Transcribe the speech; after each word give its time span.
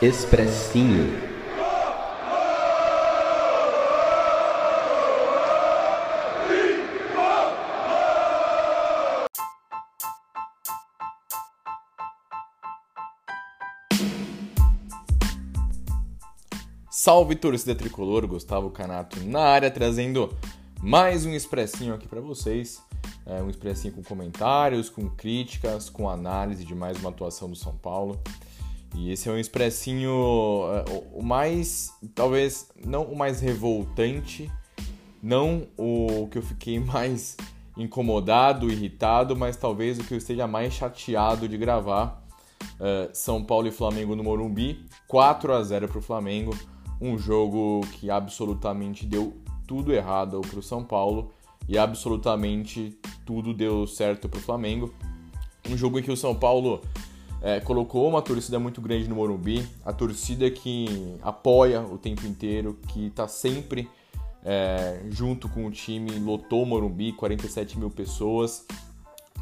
Expressinho. 0.00 1.12
Salve 16.88 17.34
torcida 17.34 17.74
tricolor, 17.74 18.24
Gustavo 18.28 18.70
Canato 18.70 19.18
na 19.24 19.40
área 19.40 19.68
trazendo 19.68 20.32
mais 20.80 21.26
um 21.26 21.32
expressinho 21.32 21.92
aqui 21.92 22.06
para 22.06 22.20
vocês. 22.20 22.80
É 23.26 23.42
um 23.42 23.50
expressinho 23.50 23.94
com 23.94 24.04
comentários, 24.04 24.88
com 24.88 25.10
críticas, 25.10 25.90
com 25.90 26.08
análise 26.08 26.64
de 26.64 26.74
mais 26.74 27.00
uma 27.00 27.10
atuação 27.10 27.50
do 27.50 27.56
São 27.56 27.76
Paulo. 27.76 28.22
E 28.94 29.12
esse 29.12 29.28
é 29.28 29.32
um 29.32 29.38
expressinho 29.38 30.10
é, 30.72 30.84
o 31.12 31.22
mais, 31.22 31.92
talvez 32.14 32.68
não 32.84 33.04
o 33.04 33.16
mais 33.16 33.40
revoltante, 33.40 34.50
não 35.22 35.66
o 35.76 36.28
que 36.30 36.38
eu 36.38 36.42
fiquei 36.42 36.78
mais 36.80 37.36
incomodado, 37.76 38.70
irritado, 38.70 39.36
mas 39.36 39.56
talvez 39.56 39.98
o 39.98 40.04
que 40.04 40.14
eu 40.14 40.18
esteja 40.18 40.46
mais 40.46 40.74
chateado 40.74 41.48
de 41.48 41.56
gravar. 41.56 42.26
Uh, 42.80 43.10
São 43.12 43.42
Paulo 43.42 43.66
e 43.66 43.72
Flamengo 43.72 44.14
no 44.14 44.22
Morumbi, 44.22 44.84
4 45.06 45.52
a 45.52 45.62
0 45.62 45.88
para 45.88 45.98
o 45.98 46.02
Flamengo 46.02 46.56
um 47.00 47.16
jogo 47.16 47.80
que 47.92 48.10
absolutamente 48.10 49.06
deu 49.06 49.36
tudo 49.66 49.92
errado 49.92 50.40
para 50.40 50.58
o 50.58 50.62
São 50.62 50.82
Paulo 50.82 51.32
e 51.68 51.78
absolutamente 51.78 52.98
tudo 53.24 53.54
deu 53.54 53.86
certo 53.86 54.28
para 54.28 54.38
o 54.38 54.42
Flamengo. 54.42 54.92
Um 55.68 55.76
jogo 55.76 55.98
em 55.98 56.02
que 56.02 56.10
o 56.10 56.16
São 56.16 56.34
Paulo 56.34 56.80
é, 57.40 57.60
colocou 57.60 58.08
uma 58.08 58.20
torcida 58.22 58.58
muito 58.58 58.80
grande 58.80 59.08
no 59.08 59.16
Morumbi, 59.16 59.66
a 59.84 59.92
torcida 59.92 60.50
que 60.50 61.16
apoia 61.22 61.80
o 61.82 61.96
tempo 61.96 62.26
inteiro, 62.26 62.78
que 62.88 63.06
está 63.06 63.28
sempre 63.28 63.88
é, 64.44 65.00
junto 65.10 65.48
com 65.48 65.66
o 65.66 65.70
time, 65.70 66.18
lotou 66.18 66.62
o 66.62 66.66
Morumbi, 66.66 67.12
47 67.12 67.78
mil 67.78 67.90
pessoas. 67.90 68.66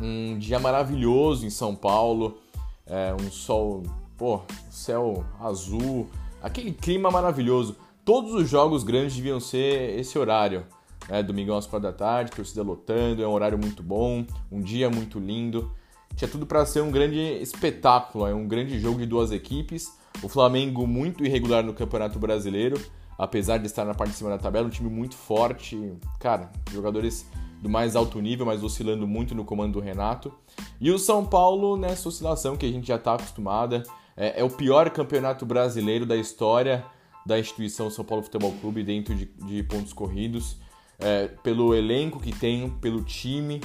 Um 0.01 0.39
dia 0.39 0.59
maravilhoso 0.59 1.47
em 1.47 1.51
São 1.51 1.75
Paulo, 1.75 2.39
é, 2.87 3.15
um 3.15 3.31
sol, 3.31 3.83
pô, 4.17 4.43
céu 4.71 5.25
azul, 5.41 6.09
aquele 6.43 6.73
clima 6.73 7.11
maravilhoso. 7.11 7.77
Todos 8.05 8.35
os 8.35 8.49
jogos 8.49 8.85
grandes 8.85 9.17
deviam 9.17 9.41
ser 9.41 9.99
esse 9.99 10.19
horário. 10.19 10.67
Né? 11.09 11.23
Domingão 11.23 11.57
às 11.57 11.67
quatro 11.67 11.89
da 11.89 11.97
tarde, 11.97 12.31
torcida 12.31 12.63
lotando, 12.63 13.23
é 13.23 13.27
um 13.27 13.33
horário 13.33 13.59
muito 13.59 13.83
bom, 13.83 14.25
um 14.51 14.61
dia 14.61 14.91
muito 14.91 15.19
lindo. 15.19 15.73
Tinha 16.17 16.29
tudo 16.29 16.47
para 16.47 16.65
ser 16.65 16.81
um 16.81 16.91
grande 16.91 17.21
espetáculo, 17.43 18.27
é 18.27 18.35
um 18.35 18.49
grande 18.49 18.81
jogo 18.81 18.99
de 18.99 19.07
duas 19.07 19.31
equipes. 19.31 19.93
O 20.23 20.29
Flamengo 20.29 20.87
muito 20.87 21.25
irregular 21.25 21.63
no 21.63 21.75
Campeonato 21.75 22.19
Brasileiro, 22.19 22.81
apesar 23.19 23.59
de 23.59 23.67
estar 23.67 23.85
na 23.85 23.95
parte 23.95 24.13
de 24.13 24.17
cima 24.17 24.31
da 24.31 24.39
tabela, 24.39 24.67
um 24.67 24.71
time 24.71 24.89
muito 24.89 25.15
forte. 25.15 25.93
Cara, 26.19 26.51
jogadores 26.73 27.31
do 27.61 27.69
mais 27.69 27.95
alto 27.95 28.19
nível, 28.21 28.47
mas 28.47 28.63
oscilando 28.63 29.07
muito 29.07 29.35
no 29.35 29.45
comando 29.45 29.75
do 29.75 29.81
Renato. 29.81 30.33
E 30.81 30.91
o 30.91 30.99
São 30.99 31.25
Paulo 31.25 31.77
nessa 31.77 32.09
oscilação 32.09 32.57
que 32.57 32.65
a 32.65 32.71
gente 32.71 32.89
já 32.89 32.97
está 32.97 33.15
acostumada. 33.15 33.83
É, 34.17 34.41
é, 34.41 34.45
o 34.45 34.49
pior 34.49 34.89
campeonato 34.89 35.45
brasileiro 35.45 36.07
da 36.07 36.17
história 36.17 36.83
da 37.27 37.39
instituição 37.39 37.91
São 37.91 38.05
Paulo 38.05 38.23
Futebol 38.23 38.53
Clube 38.61 38.83
dentro 38.83 39.15
de, 39.15 39.27
de 39.27 39.63
pontos 39.65 39.93
corridos, 39.93 40.57
é, 40.99 41.27
pelo 41.43 41.75
elenco 41.75 42.19
que 42.19 42.33
tem, 42.33 42.71
pelo 42.71 43.03
time, 43.03 43.61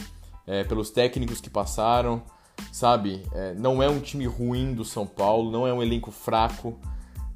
é, 0.45 0.65
pelos 0.65 0.89
técnicos 0.89 1.39
que 1.39 1.49
passaram, 1.49 2.23
sabe? 2.71 3.23
É, 3.33 3.53
não 3.53 3.81
é 3.81 3.89
um 3.89 3.99
time 3.99 4.25
ruim 4.25 4.73
do 4.73 4.83
São 4.83 5.05
Paulo, 5.05 5.51
não 5.51 5.65
é 5.65 5.73
um 5.73 5.81
elenco 5.81 6.11
fraco, 6.11 6.77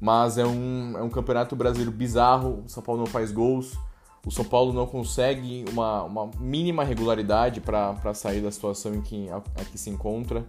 mas 0.00 0.38
é 0.38 0.46
um, 0.46 0.94
é 0.96 1.02
um 1.02 1.08
campeonato 1.08 1.56
brasileiro 1.56 1.92
bizarro. 1.92 2.64
O 2.66 2.68
São 2.68 2.82
Paulo 2.82 3.00
não 3.00 3.06
faz 3.06 3.32
gols, 3.32 3.78
o 4.24 4.30
São 4.30 4.44
Paulo 4.44 4.72
não 4.72 4.86
consegue 4.86 5.64
uma, 5.70 6.02
uma 6.02 6.30
mínima 6.38 6.84
regularidade 6.84 7.60
para 7.60 8.14
sair 8.14 8.40
da 8.40 8.50
situação 8.50 8.94
em 8.94 9.00
que, 9.00 9.28
a, 9.30 9.36
a 9.36 9.64
que 9.64 9.78
se 9.78 9.90
encontra 9.90 10.46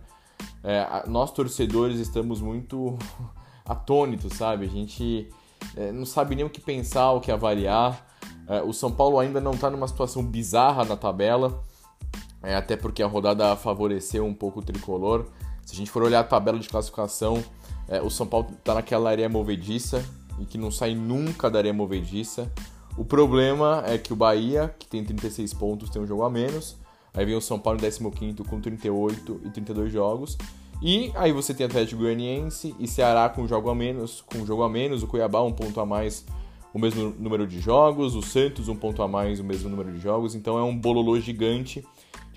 é, 0.63 1.03
nós 1.07 1.31
torcedores 1.31 1.99
estamos 1.99 2.41
muito 2.41 2.97
atônitos, 3.65 4.33
sabe? 4.33 4.65
A 4.65 4.69
gente 4.69 5.29
é, 5.75 5.91
não 5.91 6.05
sabe 6.05 6.35
nem 6.35 6.45
o 6.45 6.49
que 6.49 6.61
pensar, 6.61 7.11
o 7.11 7.21
que 7.21 7.31
avaliar. 7.31 8.05
É, 8.47 8.61
o 8.61 8.73
São 8.73 8.91
Paulo 8.91 9.19
ainda 9.19 9.39
não 9.41 9.51
está 9.51 9.69
numa 9.69 9.87
situação 9.87 10.23
bizarra 10.23 10.85
na 10.85 10.95
tabela, 10.95 11.63
é, 12.47 12.55
até 12.55 12.77
porque 12.77 13.03
a 13.03 13.07
rodada 13.07 13.53
favoreceu 13.57 14.25
um 14.25 14.33
pouco 14.33 14.61
o 14.61 14.63
tricolor. 14.63 15.25
Se 15.65 15.73
a 15.73 15.75
gente 15.75 15.91
for 15.91 16.01
olhar 16.01 16.21
a 16.21 16.23
tabela 16.23 16.57
de 16.57 16.69
classificação, 16.69 17.43
é, 17.89 18.01
o 18.01 18.09
São 18.09 18.25
Paulo 18.25 18.47
está 18.57 18.73
naquela 18.73 19.09
areia 19.09 19.27
movediça 19.27 20.01
e 20.39 20.45
que 20.45 20.57
não 20.57 20.71
sai 20.71 20.95
nunca 20.95 21.51
da 21.51 21.59
areia 21.59 21.73
movediça. 21.73 22.49
O 22.97 23.03
problema 23.03 23.83
é 23.85 23.97
que 23.97 24.13
o 24.13 24.15
Bahia, 24.15 24.73
que 24.79 24.87
tem 24.87 25.03
36 25.03 25.53
pontos, 25.55 25.89
tem 25.89 26.01
um 26.01 26.07
jogo 26.07 26.23
a 26.23 26.29
menos. 26.29 26.77
Aí 27.13 27.25
vem 27.25 27.35
o 27.35 27.41
São 27.41 27.59
Paulo 27.59 27.81
em 27.85 28.11
15 28.11 28.35
com 28.49 28.61
38 28.61 29.41
e 29.43 29.49
32 29.49 29.91
jogos. 29.91 30.37
E 30.81 31.11
aí 31.15 31.33
você 31.33 31.53
tem 31.53 31.65
Atlético 31.65 32.03
Goianiense 32.03 32.73
e 32.79 32.87
Ceará 32.87 33.27
com 33.27 33.41
um 33.41 33.47
jogo 33.47 33.69
a 33.69 33.75
menos, 33.75 34.21
com 34.21 34.37
um 34.37 34.45
jogo 34.45 34.63
a 34.63 34.69
menos, 34.69 35.03
o 35.03 35.07
Cuiabá 35.07 35.41
um 35.41 35.51
ponto 35.51 35.81
a 35.81 35.85
mais, 35.85 36.23
o 36.73 36.79
mesmo 36.79 37.13
número 37.19 37.45
de 37.45 37.59
jogos, 37.59 38.15
o 38.15 38.21
Santos 38.21 38.69
um 38.69 38.75
ponto 38.75 39.03
a 39.03 39.07
mais, 39.07 39.41
o 39.41 39.43
mesmo 39.43 39.69
número 39.69 39.91
de 39.91 39.99
jogos. 39.99 40.33
Então 40.33 40.57
é 40.57 40.63
um 40.63 40.77
bololô 40.77 41.19
gigante 41.19 41.83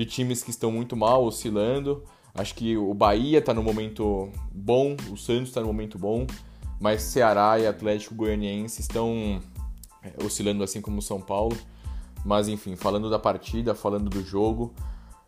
de 0.00 0.06
times 0.06 0.42
que 0.42 0.48
estão 0.48 0.72
muito 0.72 0.96
mal, 0.96 1.22
oscilando. 1.26 2.02
Acho 2.34 2.54
que 2.54 2.74
o 2.74 2.94
Bahia 2.94 3.38
está 3.38 3.52
no 3.52 3.62
momento 3.62 4.30
bom, 4.50 4.96
o 5.10 5.16
Santos 5.16 5.48
está 5.48 5.60
no 5.60 5.66
momento 5.66 5.98
bom, 5.98 6.26
mas 6.80 7.02
Ceará 7.02 7.58
e 7.58 7.66
Atlético 7.66 8.14
Goianiense 8.14 8.80
estão 8.80 9.42
é, 10.02 10.24
oscilando 10.24 10.64
assim 10.64 10.80
como 10.80 11.00
o 11.00 11.02
São 11.02 11.20
Paulo. 11.20 11.54
Mas 12.24 12.48
enfim, 12.48 12.76
falando 12.76 13.10
da 13.10 13.18
partida, 13.18 13.74
falando 13.74 14.08
do 14.08 14.24
jogo, 14.24 14.72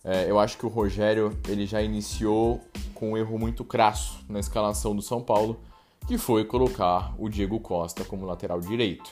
é, 0.03 0.31
eu 0.31 0.39
acho 0.39 0.57
que 0.57 0.65
o 0.65 0.71
Rogério 0.71 1.39
ele 1.47 1.67
já 1.67 1.83
iniciou 1.83 2.59
com 2.95 3.13
um 3.13 3.17
erro 3.19 3.39
muito 3.39 3.65
crasso 3.65 4.25
na 4.27 4.41
escalação 4.41 4.97
do 4.97 5.03
São 5.03 5.21
Paulo, 5.21 5.61
que 6.09 6.17
foi 6.17 6.47
colocar 6.47 7.15
o 7.19 7.29
Diego 7.29 7.61
Costa 7.61 8.07
como 8.07 8.25
lateral 8.25 8.59
direito. 8.59 9.11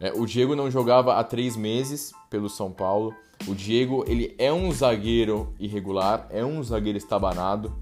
É, 0.00 0.12
o 0.12 0.26
Diego 0.26 0.56
não 0.56 0.70
jogava 0.70 1.14
há 1.14 1.24
três 1.24 1.56
meses 1.56 2.12
pelo 2.28 2.48
São 2.48 2.70
Paulo. 2.70 3.14
O 3.46 3.54
Diego 3.54 4.04
ele 4.06 4.34
é 4.38 4.52
um 4.52 4.70
zagueiro 4.72 5.52
irregular, 5.58 6.26
é 6.30 6.44
um 6.44 6.62
zagueiro 6.62 6.98
estabanado 6.98 7.72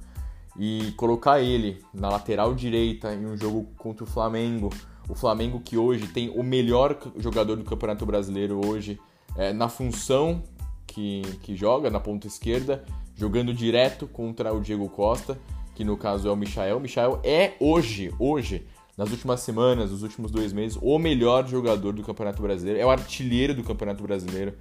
e 0.58 0.92
colocar 0.96 1.40
ele 1.40 1.82
na 1.92 2.08
lateral 2.08 2.54
direita 2.54 3.14
em 3.14 3.26
um 3.26 3.36
jogo 3.36 3.66
contra 3.78 4.04
o 4.04 4.06
Flamengo, 4.06 4.70
o 5.08 5.14
Flamengo 5.14 5.60
que 5.60 5.76
hoje 5.76 6.06
tem 6.06 6.30
o 6.30 6.42
melhor 6.42 6.96
jogador 7.16 7.56
do 7.56 7.64
Campeonato 7.64 8.04
Brasileiro 8.06 8.60
hoje 8.64 9.00
é, 9.36 9.52
na 9.52 9.68
função 9.68 10.42
que, 10.86 11.22
que 11.42 11.56
joga, 11.56 11.90
na 11.90 12.00
ponta 12.00 12.26
esquerda, 12.26 12.84
jogando 13.14 13.52
direto 13.54 14.06
contra 14.06 14.52
o 14.52 14.60
Diego 14.60 14.88
Costa, 14.88 15.38
que 15.74 15.84
no 15.84 15.96
caso 15.96 16.28
é 16.28 16.30
o 16.30 16.36
Michael. 16.36 16.76
O 16.76 16.80
Michael 16.80 17.20
é 17.24 17.54
hoje, 17.58 18.12
hoje, 18.18 18.66
nas 18.96 19.10
últimas 19.10 19.40
semanas, 19.40 19.90
nos 19.90 20.02
últimos 20.02 20.30
dois 20.30 20.52
meses, 20.52 20.78
o 20.80 20.98
melhor 20.98 21.46
jogador 21.46 21.92
do 21.92 22.02
Campeonato 22.02 22.42
Brasileiro, 22.42 22.78
é 22.78 22.84
o 22.84 22.90
artilheiro 22.90 23.54
do 23.54 23.62
Campeonato 23.62 24.02
Brasileiro, 24.02 24.54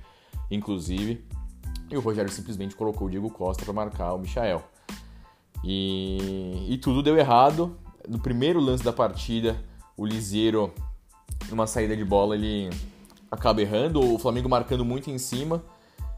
inclusive. 0.49 1.23
E 1.89 1.97
o 1.97 1.99
Rogério 1.99 2.31
simplesmente 2.31 2.75
colocou 2.75 3.07
o 3.07 3.09
Diego 3.09 3.29
Costa 3.29 3.65
para 3.65 3.73
marcar 3.73 4.13
o 4.13 4.19
Michael. 4.19 4.63
E, 5.63 6.67
e 6.69 6.77
tudo 6.77 7.03
deu 7.03 7.17
errado. 7.17 7.75
No 8.07 8.19
primeiro 8.19 8.59
lance 8.61 8.83
da 8.83 8.93
partida, 8.93 9.61
o 9.97 10.05
Liseiro, 10.05 10.73
numa 11.49 11.67
saída 11.67 11.95
de 11.95 12.05
bola, 12.05 12.33
ele 12.35 12.69
acaba 13.29 13.61
errando, 13.61 13.99
o 13.99 14.17
Flamengo 14.17 14.47
marcando 14.47 14.85
muito 14.85 15.09
em 15.09 15.17
cima 15.17 15.61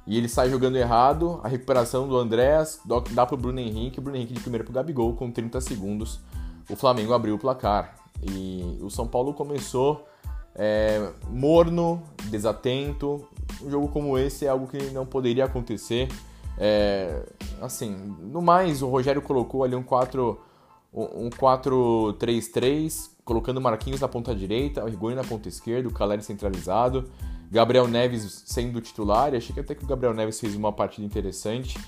e 0.05 0.17
ele 0.17 0.29
sai 0.29 0.51
jogando 0.51 0.75
errado. 0.75 1.41
A 1.43 1.47
recuperação 1.47 2.07
do 2.07 2.15
Andréas 2.15 2.79
dá 3.11 3.25
pro 3.25 3.35
Bruno 3.35 3.59
Henrique, 3.59 3.97
o 3.97 4.01
Bruno 4.01 4.17
Henrique 4.17 4.33
de 4.33 4.39
primeiro 4.39 4.63
pro 4.63 4.73
Gabigol 4.73 5.15
com 5.15 5.31
30 5.31 5.59
segundos. 5.59 6.19
O 6.69 6.75
Flamengo 6.75 7.13
abriu 7.13 7.33
o 7.33 7.39
placar 7.39 8.02
e 8.29 8.79
o 8.81 8.89
São 8.89 9.07
Paulo 9.07 9.33
começou 9.33 10.07
é, 10.55 11.11
morno, 11.29 12.01
desatento. 12.25 13.27
Um 13.61 13.69
jogo 13.69 13.87
como 13.87 14.17
esse 14.17 14.45
é 14.45 14.49
algo 14.49 14.67
que 14.67 14.77
não 14.91 15.05
poderia 15.05 15.45
acontecer. 15.45 16.09
É, 16.57 17.23
assim, 17.61 17.91
no 18.21 18.41
mais, 18.41 18.81
o 18.81 18.87
Rogério 18.87 19.21
colocou 19.21 19.63
ali 19.63 19.75
um 19.75 19.83
4 19.83 20.39
um 20.93 21.29
4-3-3, 21.29 23.09
colocando 23.25 23.59
Marquinhos 23.59 23.99
na 23.99 24.07
ponta 24.07 24.35
direita, 24.35 24.83
o 24.83 24.87
Rigoni 24.87 25.15
na 25.15 25.23
ponta 25.23 25.49
esquerda, 25.49 25.89
o 25.89 25.91
Caleri 25.91 26.21
centralizado, 26.21 27.09
Gabriel 27.51 27.87
Neves 27.87 28.43
sendo 28.45 28.79
titular, 28.79 29.33
achei 29.33 29.53
que 29.53 29.59
até 29.59 29.73
que 29.73 29.83
o 29.83 29.87
Gabriel 29.87 30.13
Neves 30.13 30.39
fez 30.39 30.55
uma 30.55 30.71
partida 30.71 31.05
interessante, 31.05 31.79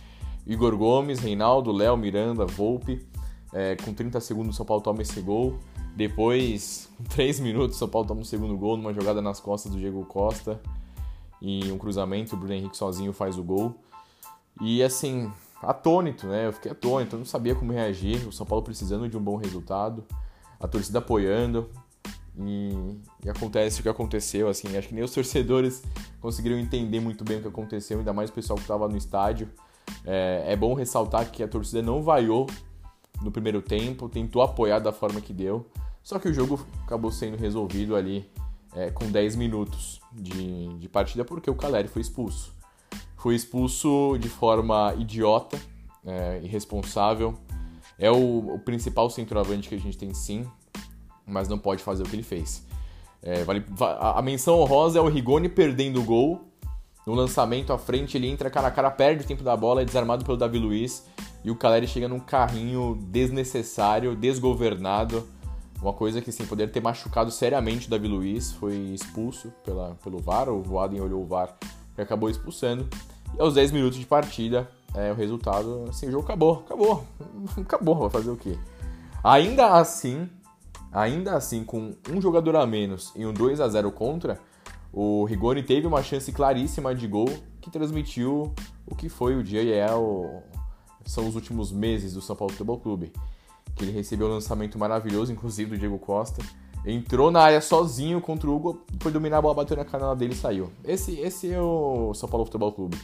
Igor 0.46 0.76
Gomes, 0.76 1.20
Reinaldo, 1.20 1.72
Léo, 1.72 1.96
Miranda, 1.96 2.46
Volpe, 2.46 3.06
é, 3.54 3.76
com 3.76 3.94
30 3.94 4.20
segundos 4.20 4.56
o 4.56 4.58
São 4.58 4.66
Paulo 4.66 4.82
toma 4.82 5.02
esse 5.02 5.20
gol, 5.22 5.60
depois, 5.96 6.90
com 6.98 7.04
3 7.16 7.40
minutos, 7.40 7.76
o 7.76 7.80
São 7.80 7.88
Paulo 7.88 8.08
toma 8.08 8.22
um 8.22 8.26
segundo 8.26 8.58
gol 8.58 8.78
numa 8.78 8.94
jogada 8.94 9.22
nas 9.22 9.40
costas 9.40 9.72
do 9.72 9.78
Diego 9.78 10.06
Costa, 10.06 10.60
e 11.42 11.72
um 11.72 11.78
cruzamento, 11.78 12.36
o 12.36 12.38
Bruno 12.38 12.54
Henrique 12.54 12.78
sozinho 12.78 13.14
faz 13.14 13.38
o 13.38 13.44
gol, 13.44 13.76
e 14.62 14.82
assim, 14.82 15.32
atônito, 15.62 16.28
né? 16.28 16.48
Eu 16.48 16.54
fiquei 16.54 16.72
atônito, 16.72 17.16
eu 17.16 17.20
não 17.20 17.26
sabia 17.26 17.56
como 17.56 17.72
reagir. 17.72 18.28
O 18.28 18.32
São 18.32 18.46
Paulo 18.46 18.64
precisando 18.64 19.08
de 19.10 19.18
um 19.18 19.22
bom 19.22 19.36
resultado. 19.36 20.04
a 20.60 20.68
torcida 20.68 21.00
apoiando. 21.00 21.70
E, 22.38 22.98
e, 23.24 23.30
acontece 23.30 23.80
o 23.80 23.84
que 23.84 23.88
aconteceu, 23.88 24.50
assim, 24.50 24.76
acho 24.76 24.90
que 24.90 24.94
nem 24.94 25.04
os 25.04 25.12
torcedores 25.12 25.82
conseguiram 26.20 26.58
entender 26.58 27.00
muito 27.00 27.24
bem 27.24 27.38
o 27.38 27.42
que 27.42 27.48
aconteceu, 27.48 28.00
ainda 28.00 28.12
mais 28.12 28.30
o 28.30 28.34
pessoal 28.34 28.58
que 28.58 28.64
estava 28.64 28.88
no 28.88 28.98
estádio. 28.98 29.50
É, 30.06 30.44
é, 30.48 30.56
bom 30.56 30.74
ressaltar 30.74 31.32
que 31.32 31.42
a 31.44 31.48
torcida 31.48 31.82
não 31.82 32.02
vaiou 32.02 32.48
no 33.22 33.32
primeiro 33.32 33.62
tempo, 33.62 34.10
tentou 34.10 34.42
apoiar 34.42 34.80
da 34.80 34.92
forma 34.92 35.22
que 35.22 35.34
deu, 35.34 35.66
só 36.04 36.20
que 36.20 36.28
o 36.28 36.34
jogo 36.34 36.66
acabou 36.84 37.12
sendo 37.12 37.38
resolvido 37.38 37.96
ali 37.96 38.30
é, 38.76 38.92
com 38.92 39.10
10 39.10 39.36
minutos 39.36 40.00
de, 40.12 40.78
de 40.78 40.90
partida 40.90 41.26
porque 41.26 41.50
o 41.50 41.56
Caleri 41.56 41.88
foi 41.88 42.02
expulso. 42.02 42.54
Foi 43.18 43.34
expulso 43.34 44.18
de 44.20 44.30
forma 44.30 44.94
idiota, 45.00 45.60
é, 46.06 46.40
irresponsável. 46.44 47.34
É 47.98 48.12
o, 48.12 48.56
o 48.56 48.60
principal 48.60 49.10
centroavante 49.10 49.70
que 49.70 49.76
a 49.76 49.80
gente 49.80 49.98
tem 49.98 50.14
sim, 50.14 50.46
mas 51.26 51.48
não 51.48 51.58
pode 51.58 51.82
fazer 51.82 52.04
o 52.04 52.06
que 52.06 52.16
ele 52.16 52.24
fez. 52.24 52.64
É, 53.24 53.44
vale, 53.44 53.66
a, 53.80 54.20
a, 54.20 54.22
menção 54.22 54.60
honrosa 54.60 55.00
é 55.00 55.02
o 55.02 55.08
Rigoni 55.08 55.50
perdendo 55.50 56.00
o 56.00 56.04
gol. 56.04 56.42
No 57.08 57.16
lançamento 57.16 57.74
à 57.74 57.78
frente, 57.78 58.18
ele 58.18 58.28
entra 58.28 58.50
cara 58.50 58.68
a 58.68 58.72
cara, 58.72 58.92
perde 58.92 59.24
o 59.24 59.28
tempo 59.28 59.44
da 59.44 59.58
bola, 59.58 59.82
é 59.82 59.86
desarmado 59.86 60.24
pelo 60.24 60.38
Davi 60.38 60.60
Luiz. 60.60 61.06
E 61.46 61.52
o 61.52 61.56
Caleri 61.56 61.88
chega 61.88 62.08
num 62.08 62.20
carrinho 62.20 62.98
desnecessário, 63.10 64.16
desgovernado. 64.16 65.28
Uma 65.82 65.94
coisa 65.94 66.20
que, 66.20 66.32
sem 66.32 66.46
poder 66.46 66.72
ter 66.72 66.82
machucado 66.82 67.30
seriamente 67.30 67.88
o 67.88 67.90
Davi 67.90 68.08
Luiz, 68.08 68.52
foi 68.54 68.76
expulso 68.76 69.54
pela, 69.64 69.96
pelo 70.04 70.18
VAR. 70.18 70.50
O 70.50 70.64
Voaden 70.64 71.00
olhou 71.02 71.22
o 71.22 71.26
VAR 71.26 71.56
e 71.98 72.02
acabou 72.02 72.30
expulsando. 72.30 72.90
E 73.38 73.40
aos 73.40 73.54
10 73.54 73.72
minutos 73.72 74.00
de 74.00 74.06
partida, 74.06 74.68
é, 74.96 75.12
o 75.12 75.16
resultado, 75.16 75.86
assim, 75.88 76.08
o 76.08 76.12
jogo 76.12 76.24
acabou, 76.24 76.64
acabou, 76.66 77.04
acabou, 77.62 77.96
vai 77.96 78.10
fazer 78.10 78.32
o 78.32 78.38
quê? 78.38 78.58
Ainda 79.24 79.74
assim, 79.74 80.28
Ainda 80.96 81.36
assim, 81.36 81.66
com 81.66 81.94
um 82.10 82.22
jogador 82.22 82.56
a 82.56 82.66
menos 82.66 83.12
e 83.18 83.26
um 83.26 83.34
2 83.34 83.60
a 83.60 83.68
0 83.68 83.92
contra, 83.92 84.40
o 84.94 85.26
Rigoni 85.26 85.62
teve 85.62 85.86
uma 85.86 86.02
chance 86.02 86.32
claríssima 86.32 86.96
de 86.96 87.06
gol 87.06 87.28
que 87.60 87.70
transmitiu 87.70 88.54
o 88.88 88.96
que 88.96 89.10
foi 89.10 89.36
o 89.36 89.44
dia 89.44 89.62
e 89.62 89.74
é 89.74 89.94
o... 89.94 90.42
são 91.06 91.28
os 91.28 91.36
últimos 91.36 91.72
meses 91.72 92.14
do 92.14 92.22
São 92.22 92.36
Paulo 92.36 92.52
Futebol 92.52 92.80
Clube. 92.80 93.14
Que 93.76 93.84
ele 93.84 93.92
recebeu 93.92 94.28
um 94.28 94.32
lançamento 94.32 94.78
maravilhoso, 94.78 95.32
inclusive 95.32 95.72
do 95.72 95.78
Diego 95.78 96.00
Costa. 96.00 96.42
Entrou 96.86 97.32
na 97.32 97.42
área 97.42 97.62
sozinho 97.62 98.22
contra 98.22 98.50
o 98.50 98.56
Hugo, 98.56 98.82
foi 99.00 99.12
dominar 99.12 99.40
a 99.40 99.42
bola, 99.42 99.56
bateu 99.56 99.76
na 99.76 99.86
canela 99.86 100.16
dele 100.16 100.34
e 100.34 100.38
saiu. 100.38 100.72
Esse, 100.84 101.20
esse 101.20 101.52
é 101.52 101.60
o 101.60 102.14
São 102.14 102.30
Paulo 102.30 102.46
Futebol 102.46 102.72
Clube 102.72 102.98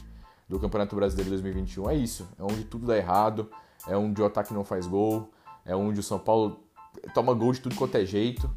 do 0.48 0.59
Campeonato 0.59 0.95
Brasileiro 0.95 1.30
2021. 1.31 1.89
É 1.89 1.95
isso. 1.95 2.27
É 2.38 2.44
onde 2.44 2.63
tudo 2.63 2.86
dá 2.86 2.98
errado, 2.98 3.50
é 3.88 3.98
onde 3.98 4.21
o 4.21 4.25
ataque 4.25 4.53
não 4.53 4.63
faz 4.63 4.86
gol, 4.86 5.31
é 5.65 5.75
onde 5.75 6.00
o 6.00 6.03
São 6.03 6.19
Paulo 6.19 6.59
toma 7.13 7.33
gol 7.33 7.53
de 7.53 7.62
tudo 7.62 7.75
quanto 7.75 7.95
é 7.95 8.06
jeito, 8.06 8.50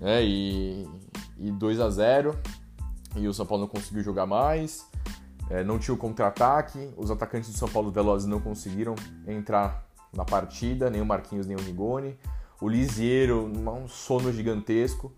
né? 0.00 0.24
E, 0.24 0.88
e 1.38 1.50
2 1.50 1.80
a 1.80 1.90
0 1.90 2.38
e 3.16 3.28
o 3.28 3.34
São 3.34 3.44
Paulo 3.44 3.62
não 3.64 3.68
conseguiu 3.68 4.02
jogar 4.02 4.26
mais. 4.26 4.86
É, 5.50 5.62
não 5.62 5.78
tinha 5.78 5.94
o 5.94 5.98
contra-ataque, 5.98 6.90
os 6.96 7.10
atacantes 7.10 7.50
do 7.50 7.58
São 7.58 7.68
Paulo 7.68 7.90
Velozes 7.90 8.26
não 8.26 8.40
conseguiram 8.40 8.94
entrar 9.26 9.86
na 10.12 10.24
partida, 10.24 10.88
nem 10.88 11.00
o 11.00 11.06
Marquinhos, 11.06 11.46
nem 11.46 11.56
o 11.56 11.60
Rigoni. 11.60 12.16
O 12.60 12.68
Lisiero, 12.68 13.44
um 13.44 13.88
sono 13.88 14.32
gigantesco, 14.32 15.12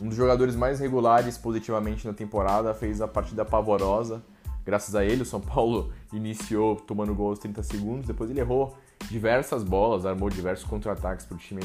um 0.00 0.08
dos 0.08 0.16
jogadores 0.16 0.54
mais 0.54 0.78
regulares 0.78 1.36
positivamente 1.36 2.06
na 2.06 2.12
temporada, 2.12 2.72
fez 2.74 3.00
a 3.00 3.08
partida 3.08 3.44
pavorosa. 3.44 4.22
Graças 4.64 4.94
a 4.94 5.04
ele, 5.04 5.22
o 5.22 5.26
São 5.26 5.40
Paulo 5.40 5.92
iniciou 6.12 6.76
tomando 6.76 7.14
gol 7.14 7.30
aos 7.30 7.38
30 7.38 7.62
segundos, 7.62 8.06
depois 8.06 8.30
ele 8.30 8.40
errou 8.40 8.76
diversas 9.10 9.64
bolas, 9.64 10.06
armou 10.06 10.30
diversos 10.30 10.64
contra-ataques 10.64 11.26
para 11.26 11.34
o 11.34 11.38
time 11.38 11.62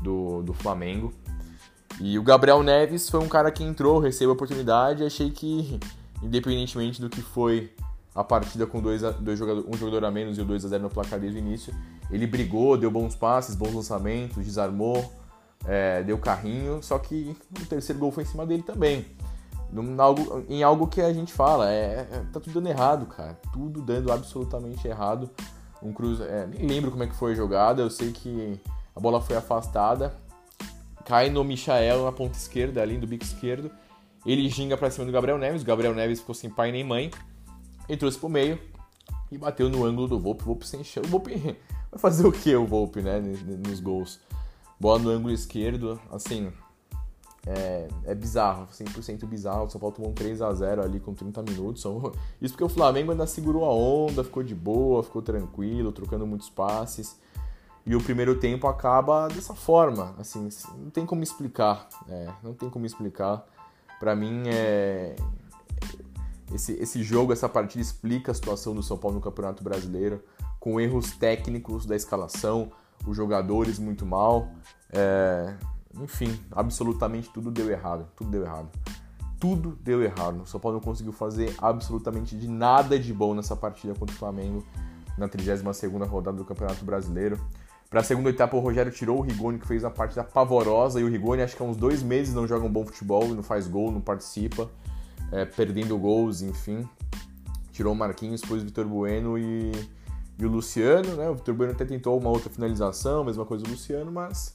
do, 0.00 0.42
do 0.42 0.52
Flamengo. 0.52 1.12
E 2.00 2.18
o 2.18 2.22
Gabriel 2.22 2.62
Neves 2.62 3.10
foi 3.10 3.20
um 3.20 3.28
cara 3.28 3.50
que 3.50 3.64
entrou, 3.64 3.98
recebeu 3.98 4.30
a 4.30 4.34
oportunidade. 4.34 5.04
Achei 5.04 5.30
que, 5.30 5.80
independentemente 6.22 7.00
do 7.00 7.08
que 7.08 7.20
foi 7.20 7.72
a 8.14 8.24
partida 8.24 8.66
com 8.66 8.80
dois, 8.80 9.02
dois 9.20 9.38
jogador, 9.38 9.64
um 9.68 9.76
jogador 9.76 10.04
a 10.04 10.10
menos 10.10 10.36
e 10.36 10.40
o 10.40 10.44
2 10.44 10.64
a 10.64 10.68
0 10.68 10.82
no 10.82 10.90
placar 10.90 11.18
desde 11.18 11.38
o 11.38 11.40
início, 11.40 11.74
ele 12.10 12.26
brigou, 12.26 12.76
deu 12.76 12.90
bons 12.90 13.14
passes, 13.14 13.54
bons 13.54 13.72
lançamentos, 13.72 14.44
desarmou, 14.44 15.12
é, 15.64 16.02
deu 16.02 16.18
carrinho. 16.18 16.82
Só 16.82 16.98
que 16.98 17.36
o 17.50 17.66
terceiro 17.66 18.00
gol 18.00 18.10
foi 18.10 18.24
em 18.24 18.26
cima 18.26 18.44
dele 18.44 18.62
também. 18.62 19.06
Em 19.72 20.00
algo, 20.00 20.44
em 20.48 20.62
algo 20.62 20.86
que 20.88 21.00
a 21.00 21.12
gente 21.12 21.32
fala, 21.32 21.70
é, 21.70 22.08
é, 22.10 22.22
tá 22.32 22.40
tudo 22.40 22.54
dando 22.54 22.68
errado, 22.68 23.06
cara. 23.06 23.38
Tudo 23.52 23.80
dando 23.80 24.10
absolutamente 24.10 24.86
errado. 24.88 25.30
Um 25.80 25.92
cruz, 25.92 26.20
é, 26.20 26.46
nem 26.46 26.66
lembro 26.66 26.90
como 26.90 27.04
é 27.04 27.06
que 27.06 27.14
foi 27.14 27.32
a 27.32 27.34
jogada. 27.36 27.80
Eu 27.80 27.90
sei 27.90 28.10
que 28.10 28.60
a 28.94 28.98
bola 28.98 29.20
foi 29.20 29.36
afastada, 29.36 30.12
cai 31.04 31.30
no 31.30 31.44
Michael 31.44 32.04
na 32.04 32.12
ponta 32.12 32.36
esquerda, 32.36 32.82
ali 32.82 32.98
do 32.98 33.06
bico 33.06 33.24
esquerdo. 33.24 33.70
Ele 34.24 34.48
ginga 34.48 34.76
para 34.76 34.90
cima 34.90 35.06
do 35.06 35.12
Gabriel 35.12 35.38
Neves, 35.38 35.62
o 35.62 35.64
Gabriel 35.64 35.94
Neves 35.94 36.20
ficou 36.20 36.34
sem 36.34 36.50
pai 36.50 36.70
nem 36.70 36.84
mãe, 36.84 37.10
e 37.88 37.96
trouxe 37.96 38.18
pro 38.18 38.28
meio 38.28 38.58
e 39.30 39.38
bateu 39.38 39.68
no 39.68 39.84
ângulo 39.84 40.08
do 40.08 40.18
Volpe. 40.18 40.42
O 40.42 40.46
Volpe 40.46 40.66
sem 40.66 40.82
chão. 40.84 41.02
O 41.04 41.08
Volpe 41.08 41.34
vai 41.90 41.98
fazer 41.98 42.26
o 42.26 42.32
que 42.32 42.54
o 42.54 42.66
Volpe, 42.66 43.00
né, 43.00 43.20
nos 43.66 43.80
gols? 43.80 44.20
Bola 44.78 44.98
no 44.98 45.10
ângulo 45.10 45.32
esquerdo, 45.32 46.00
assim, 46.10 46.50
é, 47.46 47.88
é 48.04 48.14
bizarro, 48.14 48.66
100% 48.66 49.26
bizarro. 49.26 49.64
O 49.64 49.70
São 49.70 49.80
Paulo 49.80 49.94
tomou 49.94 50.10
um 50.10 50.14
3x0 50.14 50.82
ali 50.82 51.00
com 51.00 51.14
30 51.14 51.42
minutos. 51.42 51.84
Isso 52.40 52.54
porque 52.54 52.64
o 52.64 52.68
Flamengo 52.68 53.12
ainda 53.12 53.26
segurou 53.26 53.64
a 53.64 53.74
onda, 53.74 54.24
ficou 54.24 54.42
de 54.42 54.54
boa, 54.54 55.02
ficou 55.02 55.22
tranquilo, 55.22 55.92
trocando 55.92 56.26
muitos 56.26 56.50
passes. 56.50 57.18
E 57.86 57.94
o 57.96 58.02
primeiro 58.02 58.38
tempo 58.38 58.66
acaba 58.66 59.28
dessa 59.28 59.54
forma, 59.54 60.14
assim, 60.18 60.48
não 60.78 60.90
tem 60.90 61.06
como 61.06 61.22
explicar, 61.22 61.88
é, 62.08 62.28
não 62.42 62.52
tem 62.52 62.68
como 62.68 62.84
explicar. 62.84 63.46
Para 64.00 64.16
mim, 64.16 64.44
é, 64.46 65.14
esse, 66.52 66.72
esse 66.72 67.02
jogo, 67.02 67.32
essa 67.32 67.48
partida 67.48 67.82
explica 67.82 68.32
a 68.32 68.34
situação 68.34 68.74
do 68.74 68.82
São 68.82 68.96
Paulo 68.96 69.18
no 69.18 69.22
Campeonato 69.22 69.62
Brasileiro, 69.62 70.24
com 70.58 70.80
erros 70.80 71.12
técnicos 71.12 71.84
da 71.84 71.94
escalação, 71.94 72.72
os 73.06 73.16
jogadores 73.16 73.78
muito 73.78 74.04
mal, 74.06 74.48
é, 74.90 75.54
enfim, 76.00 76.38
absolutamente 76.50 77.30
tudo 77.30 77.50
deu 77.50 77.70
errado, 77.70 78.08
tudo 78.16 78.30
deu 78.30 78.42
errado. 78.42 78.68
Tudo 79.38 79.78
deu 79.82 80.02
errado. 80.02 80.42
O 80.42 80.46
São 80.46 80.60
Paulo 80.60 80.78
não 80.78 80.84
conseguiu 80.84 81.12
fazer 81.12 81.54
absolutamente 81.58 82.36
de 82.36 82.46
nada 82.46 82.98
de 82.98 83.12
bom 83.12 83.34
nessa 83.34 83.56
partida 83.56 83.94
contra 83.94 84.14
o 84.14 84.18
Flamengo 84.18 84.64
na 85.16 85.28
32ª 85.28 86.06
rodada 86.06 86.36
do 86.36 86.44
Campeonato 86.44 86.84
Brasileiro. 86.84 87.40
Para 87.90 88.02
a 88.02 88.04
segunda 88.04 88.30
etapa, 88.30 88.56
o 88.56 88.60
Rogério 88.60 88.92
tirou 88.92 89.18
o 89.18 89.20
Rigoni, 89.20 89.58
que 89.58 89.66
fez 89.66 89.84
a 89.84 89.90
partida 89.90 90.22
pavorosa, 90.22 91.00
e 91.00 91.02
o 91.02 91.08
Rigoni, 91.08 91.42
acho 91.42 91.56
que 91.56 91.62
há 91.62 91.66
uns 91.66 91.76
dois 91.76 92.04
meses, 92.04 92.32
não 92.32 92.46
joga 92.46 92.64
um 92.64 92.70
bom 92.70 92.86
futebol, 92.86 93.26
não 93.34 93.42
faz 93.42 93.66
gol, 93.66 93.90
não 93.90 94.00
participa, 94.00 94.70
é, 95.32 95.44
perdendo 95.44 95.98
gols, 95.98 96.40
enfim. 96.40 96.88
Tirou 97.72 97.92
o 97.92 97.96
Marquinhos, 97.96 98.42
pôs 98.42 98.62
o 98.62 98.64
Vitor 98.64 98.86
Bueno 98.86 99.36
e, 99.36 99.72
e, 100.38 100.46
o 100.46 100.48
Luciano, 100.48 101.16
né? 101.16 101.28
O 101.28 101.34
Vitor 101.34 101.52
Bueno 101.52 101.72
até 101.72 101.84
tentou 101.84 102.16
uma 102.16 102.30
outra 102.30 102.48
finalização, 102.48 103.24
mesma 103.24 103.44
coisa 103.44 103.64
do 103.64 103.70
Luciano, 103.70 104.12
mas 104.12 104.54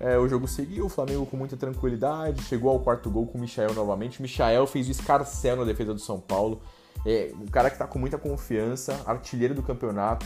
é, 0.00 0.16
o 0.16 0.26
jogo 0.26 0.48
seguiu, 0.48 0.86
o 0.86 0.88
Flamengo 0.88 1.26
com 1.26 1.36
muita 1.36 1.58
tranquilidade, 1.58 2.42
chegou 2.44 2.70
ao 2.70 2.80
quarto 2.80 3.10
gol 3.10 3.26
com 3.26 3.36
o 3.36 3.40
Michael 3.42 3.74
novamente. 3.74 4.18
O 4.18 4.22
Michael 4.22 4.66
fez 4.66 4.88
o 4.88 4.92
escarcel 4.92 5.56
na 5.56 5.64
defesa 5.64 5.92
do 5.92 6.00
São 6.00 6.18
Paulo. 6.18 6.62
É, 7.04 7.34
um 7.38 7.46
cara 7.48 7.68
que 7.68 7.74
está 7.74 7.86
com 7.86 7.98
muita 7.98 8.16
confiança, 8.16 8.98
artilheiro 9.04 9.54
do 9.54 9.62
campeonato 9.62 10.24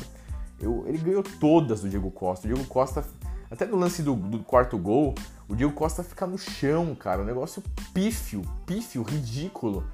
eu, 0.60 0.84
ele 0.86 0.98
ganhou 0.98 1.22
todas 1.22 1.82
do 1.82 1.88
Diego 1.88 2.10
Costa. 2.10 2.46
O 2.46 2.52
Diego 2.52 2.68
Costa, 2.68 3.04
até 3.50 3.66
no 3.66 3.76
lance 3.76 4.02
do, 4.02 4.14
do, 4.14 4.38
quarto 4.40 4.78
gol, 4.78 5.14
o 5.48 5.54
Diego 5.54 5.72
Costa 5.72 6.02
fica 6.02 6.26
no 6.26 6.38
chão, 6.38 6.94
cara. 6.94 7.22
Um 7.22 7.24
negócio 7.24 7.62
pífio, 7.92 8.42
pífio, 8.64 9.02
ridículo. 9.02 9.86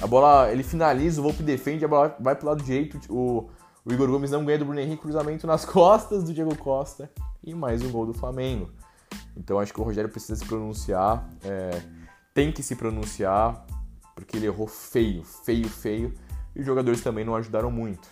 A 0.00 0.06
bola, 0.06 0.50
ele 0.50 0.62
finaliza, 0.62 1.20
o 1.20 1.24
Volpe 1.24 1.42
defende, 1.42 1.84
a 1.84 1.88
bola 1.88 2.16
vai 2.20 2.34
pro 2.34 2.48
lado 2.48 2.62
direito. 2.62 2.98
O, 3.10 3.48
o 3.84 3.92
Igor 3.92 4.08
Gomes 4.08 4.30
não 4.30 4.44
ganha 4.44 4.58
do 4.58 4.64
Bruno 4.64 4.80
Henrique, 4.80 5.02
cruzamento 5.02 5.46
nas 5.46 5.64
costas 5.66 6.24
do 6.24 6.32
Diego 6.32 6.56
Costa. 6.56 7.10
E 7.42 7.54
mais 7.54 7.82
um 7.82 7.90
gol 7.90 8.06
do 8.06 8.14
Flamengo. 8.14 8.70
Então 9.36 9.58
acho 9.58 9.72
que 9.72 9.80
o 9.80 9.84
Rogério 9.84 10.10
precisa 10.10 10.34
se 10.34 10.44
pronunciar. 10.44 11.28
É, 11.44 11.82
tem 12.34 12.50
que 12.50 12.62
se 12.62 12.74
pronunciar, 12.74 13.64
porque 14.14 14.36
ele 14.36 14.46
errou 14.46 14.66
feio, 14.66 15.22
feio, 15.22 15.68
feio. 15.68 16.12
E 16.54 16.60
os 16.60 16.66
jogadores 16.66 17.02
também 17.02 17.24
não 17.24 17.36
ajudaram 17.36 17.70
muito. 17.70 18.08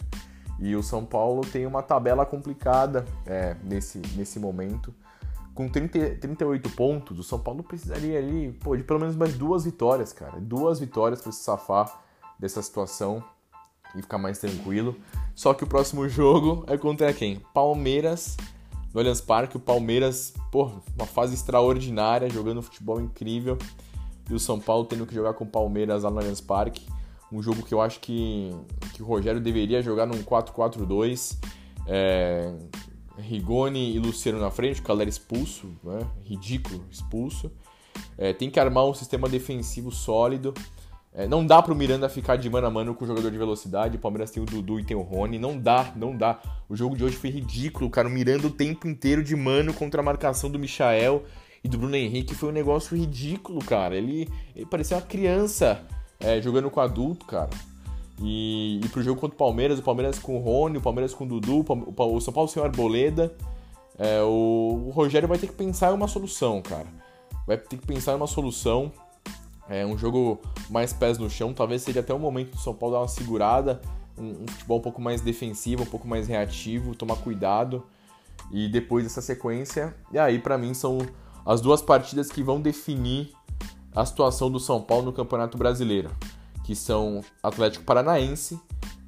E 0.59 0.75
o 0.77 0.83
São 0.83 1.05
Paulo 1.05 1.43
tem 1.43 1.67
uma 1.67 1.83
tabela 1.83 2.25
complicada 2.25 3.05
é, 3.27 3.57
nesse, 3.63 3.99
nesse 4.17 4.39
momento. 4.39 4.95
Com 5.55 5.69
30, 5.69 6.17
38 6.17 6.71
pontos, 6.71 7.19
o 7.19 7.23
São 7.23 7.39
Paulo 7.39 7.63
precisaria 7.63 8.19
ali 8.19 8.53
pô, 8.53 8.77
de 8.77 8.83
pelo 8.83 9.01
menos 9.01 9.17
mais 9.17 9.35
duas 9.35 9.65
vitórias, 9.65 10.13
cara. 10.13 10.41
Duas 10.41 10.81
vitórias 10.81 11.21
para 11.21 11.33
se 11.33 11.43
safar 11.43 12.03
dessa 12.39 12.61
situação 12.63 13.23
e 13.95 14.03
ficar 14.03 14.19
mais 14.19 14.39
tranquilo. 14.39 14.97
Só 15.35 15.55
que 15.55 15.65
o 15.65 15.67
próximo 15.67 16.09
jogo 16.09 16.65
é 16.67 16.77
contra 16.77 17.13
quem? 17.13 17.41
Palmeiras 17.53 18.37
no 18.93 19.01
Allianz 19.01 19.21
Parque. 19.21 19.57
O 19.57 19.61
Palmeiras, 19.61 20.33
pô, 20.51 20.71
uma 20.97 21.07
fase 21.07 21.35
extraordinária, 21.35 22.31
jogando 22.31 22.63
futebol 22.63 23.01
incrível. 23.01 23.59
E 24.29 24.35
o 24.35 24.39
São 24.39 24.59
Paulo 24.59 24.87
tendo 24.87 25.07
que 25.07 25.15
jogar 25.15 25.35
com 25.35 25.45
o 25.45 25.49
Palmeiras 25.49 26.05
lá 26.05 26.11
no 26.11 26.19
Allianz 26.19 26.41
Parque 26.41 26.87
um 27.35 27.43
jogo 27.43 27.63
que 27.63 27.75
eu 27.75 27.81
acho 27.81 27.99
que, 27.99 28.51
que 28.95 29.03
o 29.03 29.07
Rogério 29.07 29.41
deveria 29.41 29.83
jogar 29.83 30.07
num 30.07 30.23
4-4-2. 30.23 31.37
É, 31.87 32.55
Rigoni 33.19 33.95
e 33.95 33.99
Luciano 33.99 34.41
na 34.41 34.51
frente, 34.51 34.81
o 34.81 34.85
Calera 34.85 35.11
expulso, 35.11 35.69
né? 35.83 36.07
ridículo, 36.25 36.85
expulso. 36.91 37.51
É, 38.17 38.33
tem 38.33 38.49
que 38.49 38.61
armar 38.61 38.85
um 38.87 38.95
sistema 38.95 39.29
defensivo 39.29 39.91
sólido. 39.91 40.55
É, 41.13 41.27
não 41.27 41.45
dá 41.47 41.61
pro 41.63 41.75
Miranda 41.75 42.09
ficar 42.09 42.37
de 42.37 42.49
mano 42.49 42.67
a 42.67 42.71
mano 42.71 42.95
com 42.95 43.05
o 43.05 43.07
jogador 43.07 43.31
de 43.31 43.39
velocidade. 43.39 43.97
O 43.97 44.01
Palmeiras 44.01 44.31
tem 44.31 44.43
o 44.43 44.47
Dudu 44.47 44.79
e 44.79 44.85
tem 44.85 44.97
o 44.97 45.03
Rony. 45.03 45.39
Não 45.39 45.59
dá, 45.59 45.93
não 45.97 46.17
dá. 46.17 46.41
O 46.69 46.77
jogo 46.77 46.97
de 46.97 47.05
hoje 47.05 47.17
foi 47.17 47.31
ridículo, 47.31 47.91
cara. 47.91 48.09
O 48.09 48.11
Miranda 48.11 48.47
o 48.47 48.51
tempo 48.51 48.89
inteiro 48.89 49.23
de 49.23 49.35
mano 49.35 49.75
contra 49.75 50.01
a 50.01 50.05
marcação 50.05 50.51
do 50.51 50.59
Michael 50.59 51.25
e 51.63 51.69
do 51.69 51.79
Bruno 51.79 51.95
Henrique. 51.95 52.35
Foi 52.35 52.49
um 52.49 52.53
negócio 52.53 52.97
ridículo, 52.97 53.65
cara. 53.65 53.97
Ele, 53.97 54.29
ele 54.57 54.67
parecia 54.67 54.97
uma 54.97 55.03
criança 55.03 55.85
é, 56.21 56.41
jogando 56.41 56.71
com 56.71 56.81
adulto, 56.81 57.27
cara. 57.27 57.51
E, 58.21 58.81
e 58.83 58.89
pro 58.89 59.03
jogo 59.03 59.21
contra 59.21 59.35
o 59.35 59.39
Palmeiras, 59.39 59.79
o 59.79 59.83
Palmeiras 59.83 60.19
com 60.19 60.37
o 60.37 60.41
Rony, 60.41 60.79
o 60.79 60.81
Palmeiras 60.81 61.13
com 61.13 61.25
o 61.25 61.27
Dudu, 61.27 61.65
o, 61.97 62.21
São 62.21 62.33
Paulo 62.33 62.49
sem 62.49 62.63
o 62.63 62.65
Arboleda. 62.65 63.35
É, 63.99 64.23
o, 64.23 64.85
o, 64.87 64.91
Rogério 64.91 65.29
vai 65.29 65.39
ter 65.39 65.47
que 65.47 65.53
pensar 65.53 65.91
em 65.91 65.95
uma 65.95 66.09
solução, 66.09 66.63
cara. 66.63 66.87
Vai 67.47 67.57
ter 67.59 67.77
que 67.77 67.87
pensar 67.87 68.13
em 68.13 68.17
uma 68.17 68.27
solução. 68.27 68.93
É 69.69 69.85
um 69.85 69.97
jogo 69.97 70.41
mais 70.71 70.93
pés 70.93 71.19
no 71.19 71.29
chão. 71.29 71.53
Talvez 71.53 71.83
seja 71.83 72.01
até 72.01 72.15
o 72.15 72.19
momento 72.19 72.53
do 72.53 72.59
São 72.59 72.75
Paulo 72.75 72.95
dar 72.95 73.01
uma 73.03 73.09
segurada. 73.09 73.81
Um, 74.17 74.43
um 74.43 74.47
futebol 74.47 74.79
um 74.79 74.83
pouco 74.83 75.03
mais 75.03 75.21
defensivo, 75.21 75.83
um 75.83 75.87
pouco 75.87 76.07
mais 76.07 76.29
reativo, 76.29 76.95
tomar 76.95 77.17
cuidado. 77.17 77.85
E 78.51 78.69
depois 78.69 79.05
dessa 79.05 79.21
sequência, 79.21 79.95
e 80.13 80.19
aí 80.19 80.39
para 80.39 80.59
mim 80.59 80.75
são 80.75 80.99
as 81.47 81.61
duas 81.61 81.83
partidas 81.83 82.31
que 82.31 82.43
vão 82.43 82.61
definir 82.61 83.33
a 83.95 84.05
situação 84.05 84.51
do 84.51 84.59
São 84.59 84.83
Paulo 84.83 85.07
no 85.07 85.13
Campeonato 85.13 85.57
Brasileiro 85.57 86.11
que 86.65 86.75
são 86.75 87.21
Atlético 87.43 87.85
Paranaense 87.85 88.59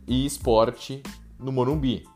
e 0.06 0.24
Esporte 0.24 1.02
no 1.40 1.50
Morumbi. 1.50 2.06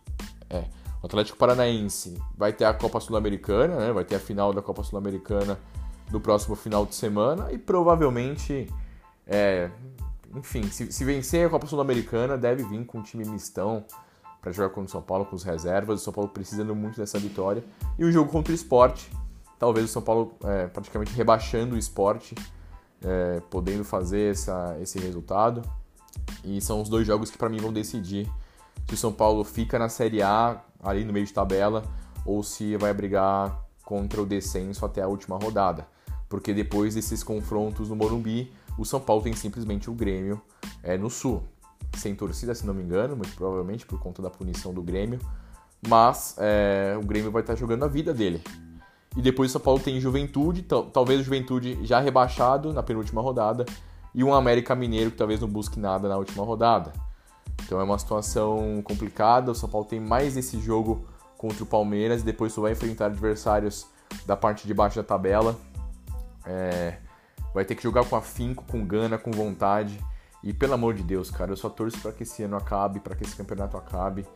É, 0.48 0.66
o 1.02 1.06
Atlético 1.06 1.38
Paranaense 1.38 2.20
vai 2.36 2.52
ter 2.52 2.66
a 2.66 2.74
Copa 2.74 3.00
Sul-Americana, 3.00 3.76
né? 3.76 3.92
vai 3.92 4.04
ter 4.04 4.16
a 4.16 4.20
final 4.20 4.52
da 4.52 4.60
Copa 4.60 4.84
Sul-Americana 4.84 5.58
no 6.10 6.20
próximo 6.20 6.54
final 6.54 6.84
de 6.84 6.94
semana 6.94 7.50
e 7.50 7.56
provavelmente, 7.56 8.68
é, 9.26 9.70
enfim, 10.36 10.68
se, 10.68 10.92
se, 10.92 11.04
vencer 11.04 11.46
a 11.46 11.50
Copa 11.50 11.66
Sul-Americana, 11.66 12.36
deve 12.36 12.62
vir 12.64 12.84
com 12.84 12.98
um 12.98 13.02
time 13.02 13.24
mistão 13.24 13.84
para 14.42 14.52
jogar 14.52 14.68
contra 14.68 14.88
o 14.88 14.90
São 14.90 15.02
Paulo 15.02 15.24
com 15.24 15.36
os 15.36 15.42
reservas. 15.42 16.02
O 16.02 16.04
São 16.04 16.12
Paulo 16.12 16.28
precisando 16.28 16.74
muito 16.74 16.98
dessa 16.98 17.18
vitória. 17.18 17.64
E 17.98 18.04
o 18.04 18.12
jogo 18.12 18.30
contra 18.30 18.52
o 18.52 18.54
esporte, 18.54 19.10
talvez 19.58 19.86
o 19.86 19.88
São 19.88 20.02
Paulo 20.02 20.34
é, 20.44 20.66
praticamente 20.66 21.12
rebaixando 21.14 21.74
o 21.76 21.78
esporte 21.78 22.34
é, 23.04 23.40
podendo 23.50 23.84
fazer 23.84 24.32
essa, 24.32 24.76
esse 24.80 24.98
resultado. 24.98 25.62
E 26.44 26.60
são 26.60 26.80
os 26.80 26.88
dois 26.88 27.06
jogos 27.06 27.30
que 27.30 27.38
para 27.38 27.48
mim 27.48 27.58
vão 27.58 27.72
decidir 27.72 28.30
se 28.88 28.94
o 28.94 28.96
São 28.96 29.12
Paulo 29.12 29.44
fica 29.44 29.78
na 29.78 29.88
Série 29.88 30.22
A, 30.22 30.60
ali 30.82 31.04
no 31.04 31.12
meio 31.12 31.26
de 31.26 31.32
tabela, 31.32 31.84
ou 32.24 32.42
se 32.42 32.76
vai 32.76 32.92
brigar 32.92 33.64
contra 33.84 34.20
o 34.20 34.26
descenso 34.26 34.84
até 34.84 35.02
a 35.02 35.08
última 35.08 35.38
rodada. 35.38 35.86
Porque 36.28 36.54
depois 36.54 36.94
desses 36.94 37.22
confrontos 37.22 37.88
no 37.88 37.96
Morumbi, 37.96 38.52
o 38.78 38.84
São 38.84 39.00
Paulo 39.00 39.22
tem 39.22 39.32
simplesmente 39.32 39.90
o 39.90 39.94
Grêmio 39.94 40.40
é, 40.82 40.96
no 40.96 41.10
Sul. 41.10 41.42
Sem 41.96 42.14
torcida, 42.14 42.54
se 42.54 42.66
não 42.66 42.72
me 42.74 42.82
engano, 42.82 43.16
muito 43.16 43.34
provavelmente 43.34 43.84
por 43.84 43.98
conta 43.98 44.22
da 44.22 44.30
punição 44.30 44.72
do 44.72 44.82
Grêmio. 44.82 45.18
Mas 45.86 46.36
é, 46.38 46.96
o 47.00 47.04
Grêmio 47.04 47.30
vai 47.30 47.42
estar 47.42 47.56
jogando 47.56 47.84
a 47.84 47.88
vida 47.88 48.12
dele. 48.12 48.42
E 49.16 49.22
depois 49.22 49.50
o 49.50 49.52
São 49.52 49.60
Paulo 49.60 49.80
tem 49.80 50.00
Juventude, 50.00 50.66
talvez 50.92 51.20
o 51.20 51.24
Juventude 51.24 51.84
já 51.84 51.98
rebaixado 51.98 52.72
na 52.72 52.82
penúltima 52.82 53.20
rodada, 53.20 53.66
e 54.14 54.22
um 54.22 54.32
América 54.32 54.74
Mineiro 54.74 55.10
que 55.10 55.16
talvez 55.16 55.40
não 55.40 55.48
busque 55.48 55.78
nada 55.78 56.08
na 56.08 56.16
última 56.16 56.44
rodada. 56.44 56.92
Então 57.64 57.80
é 57.80 57.84
uma 57.84 57.98
situação 57.98 58.80
complicada. 58.82 59.50
O 59.50 59.54
São 59.54 59.68
Paulo 59.68 59.86
tem 59.86 60.00
mais 60.00 60.36
esse 60.36 60.58
jogo 60.60 61.04
contra 61.36 61.62
o 61.62 61.66
Palmeiras 61.66 62.22
e 62.22 62.24
depois 62.24 62.52
só 62.52 62.60
vai 62.60 62.72
enfrentar 62.72 63.06
adversários 63.06 63.86
da 64.26 64.36
parte 64.36 64.66
de 64.66 64.74
baixo 64.74 64.96
da 64.96 65.04
tabela. 65.04 65.56
É... 66.44 66.98
vai 67.54 67.64
ter 67.64 67.74
que 67.74 67.82
jogar 67.82 68.04
com 68.04 68.16
afinco, 68.16 68.64
com 68.64 68.84
gana, 68.84 69.18
com 69.18 69.30
vontade. 69.30 69.98
E 70.42 70.52
pelo 70.52 70.74
amor 70.74 70.94
de 70.94 71.02
Deus, 71.02 71.30
cara, 71.30 71.52
eu 71.52 71.56
só 71.56 71.68
torço 71.68 71.98
para 72.00 72.12
que 72.12 72.22
esse 72.22 72.42
ano 72.42 72.56
acabe, 72.56 72.98
para 72.98 73.14
que 73.14 73.24
esse 73.24 73.36
campeonato 73.36 73.76
acabe, 73.76 74.26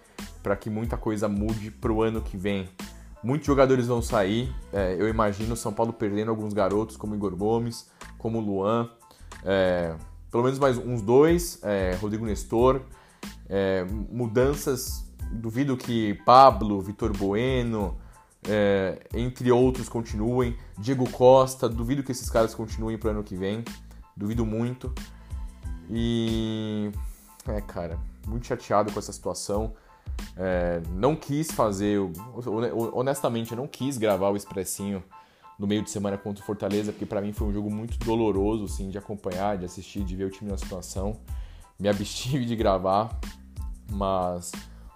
para 0.43 0.55
que 0.55 0.69
muita 0.69 0.97
coisa 0.97 1.29
mude 1.29 1.71
pro 1.71 2.03
ano 2.03 2.21
que 2.21 2.37
vem. 2.37 2.69
Muitos 3.25 3.47
jogadores 3.47 3.87
vão 3.87 4.03
sair. 4.03 4.55
É, 4.71 4.97
eu 4.99 5.09
imagino 5.09 5.57
São 5.57 5.73
Paulo 5.73 5.95
perdendo 5.95 6.31
alguns 6.31 6.53
garotos, 6.53 6.95
como 6.95 7.15
Igor 7.15 7.35
Gomes, 7.35 7.91
como 8.19 8.39
Luan. 8.39 8.91
É, 9.43 9.95
pelo 10.31 10.45
menos 10.45 10.59
mais 10.59 10.77
uns 10.77 11.01
dois. 11.01 11.59
É, 11.63 11.97
Rodrigo 12.03 12.27
Nestor. 12.27 12.83
É, 13.49 13.87
mudanças. 14.11 15.11
Duvido 15.33 15.75
que 15.75 16.15
Pablo, 16.27 16.83
Vitor 16.83 17.17
Bueno, 17.17 17.97
é, 18.47 19.07
entre 19.15 19.51
outros, 19.51 19.89
continuem. 19.89 20.55
Diego 20.79 21.09
Costa. 21.11 21.67
Duvido 21.67 22.03
que 22.03 22.13
esses 22.13 22.29
caras 22.29 22.55
continuem 22.55 22.99
para 22.99 23.09
o 23.09 23.11
ano 23.13 23.25
que 23.25 23.37
vem. 23.37 23.65
Duvido 24.15 24.45
muito. 24.45 24.93
E. 25.91 26.91
É, 27.49 27.61
cara, 27.63 27.99
muito 28.27 28.47
chateado 28.47 28.93
com 28.93 28.99
essa 28.99 29.13
situação. 29.13 29.73
É, 30.37 30.83
não 30.91 31.15
quis 31.15 31.51
fazer, 31.51 31.99
honestamente, 32.93 33.53
eu 33.53 33.57
não 33.57 33.69
quis 33.69 33.97
gravar 33.97 34.31
o 34.31 34.37
Expressinho 34.37 35.03
no 35.59 35.67
meio 35.67 35.83
de 35.83 35.91
semana 35.91 36.19
contra 36.19 36.43
o 36.43 36.47
Fortaleza, 36.47 36.93
porque 36.93 37.07
para 37.07 37.21
mim 37.21 37.33
foi 37.33 37.47
um 37.49 37.53
jogo 37.53 37.71
muito 37.71 37.99
doloroso, 37.99 38.65
assim, 38.65 38.91
de 38.91 38.99
acompanhar, 38.99 39.57
de 39.57 39.65
assistir, 39.65 40.05
de 40.05 40.17
ver 40.17 40.25
o 40.25 40.31
time 40.31 40.51
na 40.51 40.59
situação. 40.59 41.17
Me 41.79 41.89
abstive 41.89 42.45
de 42.45 42.57
gravar, 42.57 43.19
mas 43.91 44.51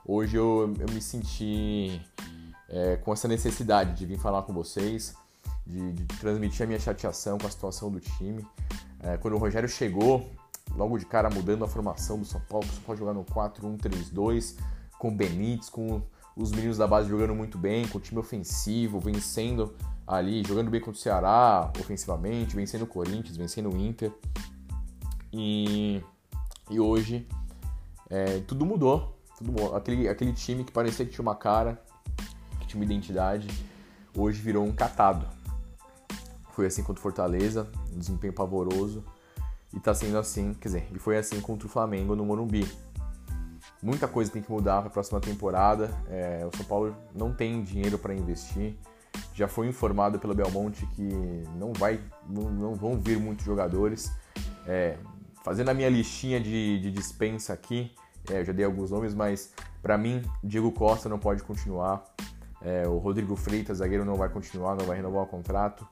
hoje 0.05 0.37
eu, 0.37 0.75
eu 0.79 0.93
me 0.93 1.01
senti 1.01 2.01
é, 2.69 2.97
com 2.97 3.13
essa 3.13 3.29
necessidade 3.29 3.95
de 3.95 4.05
vir 4.05 4.19
falar 4.19 4.43
com 4.43 4.53
vocês, 4.53 5.15
de, 5.67 5.93
de, 5.93 6.05
transmitir 6.19 6.65
a 6.65 6.67
minha 6.67 6.81
chateação 6.81 7.39
com 7.39 7.47
a 7.47 7.51
situação 7.51 7.91
do 7.91 8.01
time. 8.01 8.45
É, 9.01 9.17
quando 9.17 9.35
o 9.35 9.39
Rogério 9.39 9.69
chegou, 9.69 10.29
logo 10.75 10.99
de 10.99 11.07
cara 11.07 11.31
mudando 11.31 11.65
a 11.65 11.69
formação 11.69 12.19
do 12.19 12.25
São 12.25 12.41
Paulo, 12.49 12.67
o 12.67 12.73
São 12.73 12.83
Paulo 12.83 12.99
jogar 12.99 13.15
no 13.15 13.25
4-1-3-2, 13.25 14.57
com 14.99 15.09
o 15.09 15.15
Benítez, 15.15 15.71
com 15.71 16.03
os 16.37 16.53
meninos 16.53 16.79
da 16.79 16.87
base 16.87 17.09
jogando 17.09 17.35
muito 17.35 17.59
bem, 17.59 17.87
com 17.89 17.99
o 17.99 18.01
time 18.01 18.21
ofensivo, 18.21 19.01
vencendo 19.01 19.75
ali, 20.07 20.43
jogando 20.47 20.71
bem 20.71 20.81
contra 20.81 20.99
o 20.99 21.03
Ceará 21.03 21.71
ofensivamente, 21.79 22.57
vencendo 22.57 22.83
o 22.83 22.87
Corinthians, 22.87 23.37
vencendo 23.37 23.71
o 23.71 23.77
Inter. 23.77 24.13
E, 25.33 26.03
e 26.71 26.81
hoje 26.81 27.27
é, 28.09 28.41
tudo 28.41 28.65
mudou. 28.65 29.17
Tudo 29.37 29.53
mudou. 29.53 29.77
Aquele, 29.77 30.09
aquele 30.09 30.33
time 30.33 30.65
que 30.65 30.73
parecia 30.73 31.05
que 31.05 31.13
tinha 31.13 31.23
uma 31.23 31.35
cara, 31.35 31.81
que 32.61 32.67
tinha 32.67 32.81
uma 32.81 32.85
identidade, 32.85 33.49
hoje 34.17 34.41
virou 34.41 34.65
um 34.65 34.73
catado. 34.73 35.27
Foi 36.53 36.67
assim 36.67 36.83
contra 36.83 36.99
o 36.99 37.03
Fortaleza, 37.03 37.69
um 37.95 37.99
desempenho 37.99 38.33
pavoroso. 38.33 39.05
E 39.73 39.79
tá 39.79 39.95
sendo 39.95 40.17
assim, 40.17 40.55
quer 40.55 40.69
dizer, 40.69 40.89
e 40.93 40.99
foi 40.99 41.19
assim 41.19 41.41
contra 41.41 41.67
o 41.67 41.71
Flamengo 41.71 42.17
no 42.17 42.25
Morumbi. 42.25 42.67
Muita 43.83 44.09
coisa 44.09 44.31
tem 44.31 44.43
que 44.43 44.51
mudar 44.51 44.81
para 44.81 44.89
a 44.89 44.91
próxima 44.91 45.21
temporada. 45.21 45.91
É, 46.09 46.47
o 46.53 46.57
São 46.57 46.67
Paulo 46.67 46.97
não 47.15 47.33
tem 47.33 47.63
dinheiro 47.63 47.99
para 47.99 48.13
investir. 48.15 48.75
Já 49.35 49.47
foi 49.47 49.69
informado 49.69 50.19
pelo 50.19 50.35
Belmonte 50.35 50.85
que 50.87 51.09
não, 51.57 51.73
vai, 51.73 52.01
não, 52.29 52.51
não 52.51 52.75
vão 52.75 52.99
vir 52.99 53.19
muitos 53.19 53.45
jogadores. 53.45 54.11
É, 54.67 54.97
fazendo 55.45 55.69
a 55.69 55.75
minha 55.75 55.89
listinha 55.89 56.41
de, 56.41 56.81
de 56.81 56.91
dispensa 56.91 57.53
aqui, 57.53 57.93
é, 58.29 58.41
eu 58.41 58.45
já 58.45 58.53
dei 58.53 58.65
alguns 58.65 58.91
nomes, 58.91 59.15
mas 59.15 59.53
para 59.81 59.97
mim, 59.97 60.23
Diego 60.43 60.73
Costa 60.73 61.09
não 61.09 61.19
pode 61.19 61.43
continuar. 61.43 62.05
É, 62.61 62.87
o 62.89 62.99
Rodrigo 62.99 63.37
Freitas, 63.37 63.79
zagueiro, 63.79 64.05
não 64.05 64.17
vai 64.17 64.29
continuar, 64.29 64.75
não 64.75 64.85
vai 64.85 64.97
renovar 64.97 65.23
o 65.23 65.27
contrato. 65.27 65.87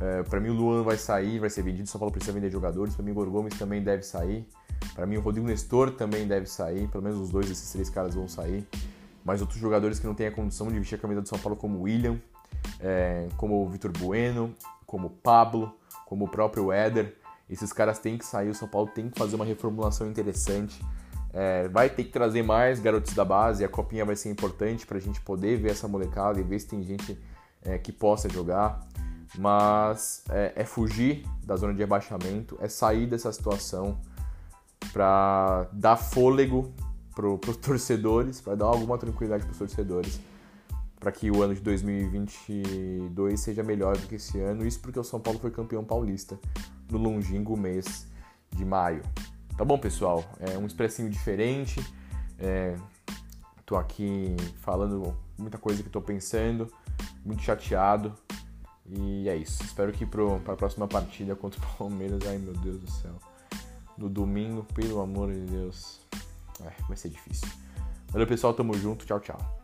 É, 0.00 0.22
para 0.22 0.40
mim, 0.40 0.48
o 0.48 0.54
Luan 0.54 0.82
vai 0.82 0.96
sair, 0.96 1.38
vai 1.38 1.50
ser 1.50 1.62
vendido. 1.62 1.84
O 1.84 1.86
São 1.86 1.98
Paulo 1.98 2.12
precisa 2.12 2.32
vender 2.32 2.50
jogadores. 2.50 2.94
Para 2.94 3.04
mim, 3.04 3.10
o 3.10 3.30
Gomes 3.30 3.58
também 3.58 3.82
deve 3.82 4.02
sair. 4.02 4.48
Para 4.94 5.06
mim, 5.06 5.16
o 5.16 5.20
Rodrigo 5.20 5.46
Nestor 5.46 5.92
também 5.92 6.26
deve 6.26 6.46
sair, 6.46 6.88
pelo 6.88 7.04
menos 7.04 7.18
os 7.18 7.30
dois 7.30 7.48
desses 7.48 7.70
três 7.70 7.88
caras 7.88 8.14
vão 8.14 8.28
sair. 8.28 8.66
Mas 9.24 9.40
outros 9.40 9.60
jogadores 9.60 9.98
que 9.98 10.06
não 10.06 10.14
têm 10.14 10.26
a 10.26 10.32
condição 10.32 10.68
de 10.68 10.78
vestir 10.78 10.96
a 10.96 10.98
camisa 10.98 11.20
do 11.20 11.28
São 11.28 11.38
Paulo, 11.38 11.56
como 11.56 11.78
o 11.78 11.82
William, 11.82 12.18
é, 12.80 13.28
como 13.36 13.62
o 13.62 13.68
Vitor 13.68 13.92
Bueno, 13.96 14.54
como 14.86 15.08
o 15.08 15.10
Pablo, 15.10 15.72
como 16.06 16.24
o 16.24 16.28
próprio 16.28 16.72
Éder, 16.72 17.14
esses 17.48 17.72
caras 17.72 17.98
têm 17.98 18.18
que 18.18 18.24
sair. 18.24 18.48
O 18.48 18.54
São 18.54 18.68
Paulo 18.68 18.88
tem 18.94 19.08
que 19.08 19.18
fazer 19.18 19.36
uma 19.36 19.44
reformulação 19.44 20.08
interessante. 20.08 20.82
É, 21.32 21.68
vai 21.68 21.88
ter 21.90 22.04
que 22.04 22.10
trazer 22.10 22.42
mais 22.42 22.80
garotos 22.80 23.14
da 23.14 23.24
base. 23.24 23.64
A 23.64 23.68
copinha 23.68 24.04
vai 24.04 24.16
ser 24.16 24.30
importante 24.30 24.86
para 24.86 24.98
a 24.98 25.00
gente 25.00 25.20
poder 25.20 25.58
ver 25.58 25.70
essa 25.70 25.86
molecada 25.86 26.40
e 26.40 26.42
ver 26.42 26.58
se 26.58 26.66
tem 26.66 26.82
gente 26.82 27.18
é, 27.62 27.78
que 27.78 27.92
possa 27.92 28.28
jogar. 28.28 28.86
Mas 29.36 30.24
é, 30.30 30.52
é 30.56 30.64
fugir 30.64 31.24
da 31.44 31.54
zona 31.56 31.72
de 31.74 31.80
rebaixamento, 31.80 32.58
é 32.60 32.68
sair 32.68 33.06
dessa 33.06 33.30
situação 33.30 33.98
para 34.98 35.68
dar 35.72 35.96
fôlego 35.96 36.74
para 37.14 37.28
os 37.28 37.56
torcedores, 37.62 38.40
para 38.40 38.56
dar 38.56 38.64
alguma 38.64 38.98
tranquilidade 38.98 39.44
para 39.44 39.52
os 39.52 39.58
torcedores, 39.58 40.20
para 40.98 41.12
que 41.12 41.30
o 41.30 41.40
ano 41.40 41.54
de 41.54 41.60
2022 41.60 43.38
seja 43.38 43.62
melhor 43.62 43.96
do 43.96 44.08
que 44.08 44.16
esse 44.16 44.40
ano. 44.40 44.66
Isso 44.66 44.80
porque 44.80 44.98
o 44.98 45.04
São 45.04 45.20
Paulo 45.20 45.38
foi 45.38 45.52
campeão 45.52 45.84
paulista 45.84 46.36
no 46.90 46.98
longínquo 46.98 47.56
mês 47.56 48.08
de 48.50 48.64
maio. 48.64 49.02
Tá 49.56 49.64
bom, 49.64 49.78
pessoal? 49.78 50.24
É 50.40 50.58
um 50.58 50.66
expressinho 50.66 51.08
diferente. 51.08 51.80
É, 52.36 52.74
tô 53.64 53.76
aqui 53.76 54.34
falando 54.62 55.16
muita 55.38 55.58
coisa 55.58 55.80
que 55.80 55.88
tô 55.88 56.00
pensando, 56.00 56.66
muito 57.24 57.42
chateado. 57.42 58.12
E 58.84 59.28
é 59.28 59.36
isso. 59.36 59.62
Espero 59.62 59.92
que 59.92 60.04
para 60.04 60.24
a 60.54 60.56
próxima 60.56 60.88
partida 60.88 61.36
contra 61.36 61.60
o 61.60 61.66
Palmeiras, 61.78 62.20
ai 62.26 62.38
meu 62.38 62.54
Deus 62.54 62.80
do 62.80 62.90
céu, 62.90 63.14
no 63.98 64.08
domingo, 64.08 64.64
pelo 64.74 65.00
amor 65.00 65.32
de 65.32 65.40
Deus, 65.40 66.00
é, 66.62 66.72
vai 66.86 66.96
ser 66.96 67.08
difícil. 67.10 67.48
Valeu 68.10 68.26
pessoal, 68.26 68.54
tamo 68.54 68.74
junto, 68.74 69.04
tchau, 69.04 69.20
tchau. 69.20 69.57